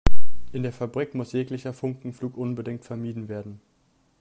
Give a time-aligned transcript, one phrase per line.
[0.51, 3.61] In der Fabrik muss jeglicher Funkenflug unbedingt vermieden werden.